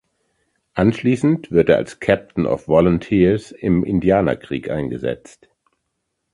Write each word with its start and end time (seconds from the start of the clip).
Anschließend 0.73 1.51
wird 1.51 1.69
er 1.69 1.75
als 1.77 1.99
„Captain 1.99 2.47
of 2.47 2.67
Volunteers“ 2.67 3.51
im 3.51 3.83
Indianerkrieg 3.83 4.71
eingesetzt. 4.71 5.47